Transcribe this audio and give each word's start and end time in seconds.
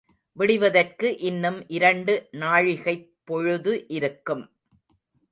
விடிவதற்கு 0.33 1.17
இன்னும் 1.17 1.69
இரண்டு 1.69 2.27
நாழிகைப் 2.31 3.11
பொழுது 3.23 3.87
இருக்கும். 3.87 4.51